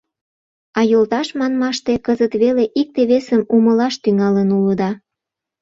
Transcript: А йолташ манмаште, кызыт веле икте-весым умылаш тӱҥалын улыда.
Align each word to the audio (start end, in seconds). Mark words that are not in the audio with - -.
А 0.77 0.79
йолташ 0.91 1.27
манмаште, 1.39 1.93
кызыт 2.05 2.33
веле 2.41 2.65
икте-весым 2.81 3.41
умылаш 3.55 3.95
тӱҥалын 4.03 4.49
улыда. 4.57 4.91